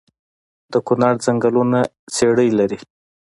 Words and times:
د 0.71 0.73
کونړ 0.87 1.13
ځنګلونه 1.25 1.79
څیړۍ 2.15 2.49
لري؟ 2.59 2.77